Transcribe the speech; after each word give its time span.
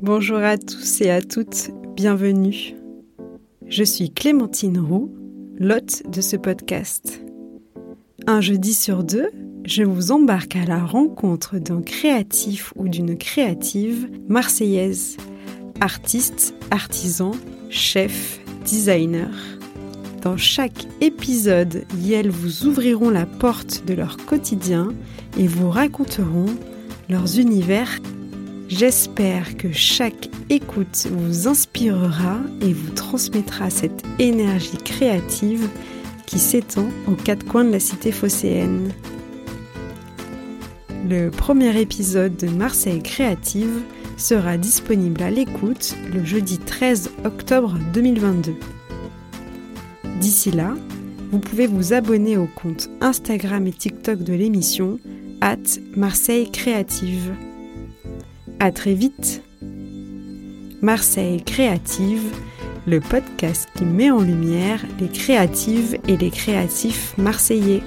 Bonjour 0.00 0.38
à 0.38 0.56
tous 0.56 1.00
et 1.00 1.10
à 1.10 1.20
toutes, 1.20 1.70
bienvenue. 1.96 2.76
Je 3.66 3.82
suis 3.82 4.12
Clémentine 4.12 4.78
Roux, 4.78 5.12
l'hôte 5.58 6.04
de 6.08 6.20
ce 6.20 6.36
podcast. 6.36 7.20
Un 8.28 8.40
jeudi 8.40 8.74
sur 8.74 9.02
deux, 9.02 9.28
je 9.64 9.82
vous 9.82 10.12
embarque 10.12 10.54
à 10.54 10.64
la 10.64 10.84
rencontre 10.84 11.58
d'un 11.58 11.82
créatif 11.82 12.72
ou 12.76 12.88
d'une 12.88 13.18
créative 13.18 14.08
marseillaise, 14.28 15.16
artiste, 15.80 16.54
artisan, 16.70 17.32
chef, 17.68 18.38
designer. 18.64 19.34
Dans 20.22 20.36
chaque 20.36 20.86
épisode, 21.00 21.82
Yel 21.98 22.30
vous 22.30 22.66
ouvriront 22.66 23.10
la 23.10 23.26
porte 23.26 23.84
de 23.84 23.94
leur 23.94 24.16
quotidien 24.16 24.90
et 25.36 25.48
vous 25.48 25.70
raconteront 25.70 26.46
leurs 27.08 27.40
univers. 27.40 27.98
J'espère 28.68 29.56
que 29.56 29.72
chaque 29.72 30.28
écoute 30.50 31.08
vous 31.10 31.48
inspirera 31.48 32.38
et 32.60 32.74
vous 32.74 32.90
transmettra 32.90 33.70
cette 33.70 34.04
énergie 34.18 34.76
créative 34.76 35.68
qui 36.26 36.38
s'étend 36.38 36.86
aux 37.06 37.14
quatre 37.14 37.46
coins 37.46 37.64
de 37.64 37.72
la 37.72 37.80
cité 37.80 38.12
phocéenne. 38.12 38.92
Le 41.08 41.30
premier 41.30 41.80
épisode 41.80 42.36
de 42.36 42.48
Marseille 42.48 43.02
Créative 43.02 43.80
sera 44.18 44.58
disponible 44.58 45.22
à 45.22 45.30
l'écoute 45.30 45.96
le 46.12 46.22
jeudi 46.22 46.58
13 46.58 47.10
octobre 47.24 47.78
2022. 47.94 48.54
D'ici 50.20 50.50
là, 50.50 50.74
vous 51.30 51.38
pouvez 51.38 51.66
vous 51.66 51.94
abonner 51.94 52.36
au 52.36 52.46
compte 52.46 52.90
Instagram 53.00 53.66
et 53.66 53.72
TikTok 53.72 54.18
de 54.22 54.34
l'émission 54.34 54.98
at 55.40 55.56
Marseille 55.96 56.50
Créative. 56.50 57.32
À 58.60 58.72
très 58.72 58.94
vite 58.94 59.40
Marseille 60.82 61.44
Créative, 61.44 62.24
le 62.88 62.98
podcast 62.98 63.68
qui 63.76 63.84
met 63.84 64.10
en 64.10 64.20
lumière 64.20 64.84
les 64.98 65.08
créatives 65.08 65.96
et 66.08 66.16
les 66.16 66.30
créatifs 66.30 67.16
marseillais. 67.18 67.84